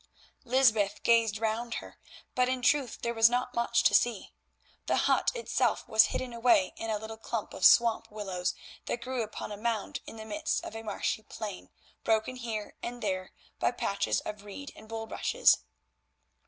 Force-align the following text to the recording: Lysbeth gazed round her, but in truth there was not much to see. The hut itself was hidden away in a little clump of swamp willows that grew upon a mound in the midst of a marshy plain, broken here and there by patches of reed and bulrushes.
Lysbeth 0.45 1.03
gazed 1.03 1.37
round 1.37 1.75
her, 1.75 1.99
but 2.33 2.49
in 2.49 2.63
truth 2.63 2.97
there 3.03 3.13
was 3.13 3.29
not 3.29 3.53
much 3.53 3.83
to 3.83 3.93
see. 3.93 4.33
The 4.87 4.95
hut 5.05 5.31
itself 5.35 5.87
was 5.87 6.05
hidden 6.05 6.33
away 6.33 6.73
in 6.75 6.89
a 6.89 6.97
little 6.97 7.17
clump 7.19 7.53
of 7.53 7.63
swamp 7.63 8.09
willows 8.11 8.55
that 8.87 9.03
grew 9.03 9.21
upon 9.21 9.51
a 9.51 9.57
mound 9.57 9.99
in 10.07 10.15
the 10.15 10.25
midst 10.25 10.65
of 10.65 10.75
a 10.75 10.81
marshy 10.81 11.21
plain, 11.21 11.69
broken 12.03 12.37
here 12.37 12.73
and 12.81 13.03
there 13.03 13.31
by 13.59 13.69
patches 13.69 14.21
of 14.21 14.43
reed 14.43 14.73
and 14.75 14.89
bulrushes. 14.89 15.59